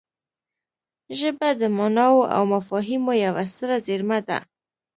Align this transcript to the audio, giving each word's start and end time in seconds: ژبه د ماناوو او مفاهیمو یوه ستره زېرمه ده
ژبه 1.19 1.49
د 1.61 1.63
ماناوو 1.77 2.29
او 2.35 2.41
مفاهیمو 2.53 3.13
یوه 3.25 3.43
ستره 3.53 3.77
زېرمه 3.85 4.19
ده 4.27 4.39